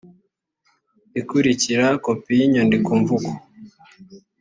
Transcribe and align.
ikurikira 1.19 1.85
kopi 2.03 2.31
y 2.39 2.41
inyandikomvugo 2.47 3.29